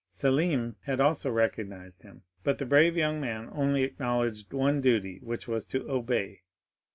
[0.11, 5.47] Selim had also recognized him, but the brave young man only acknowledged one duty, which
[5.47, 6.41] was to obey.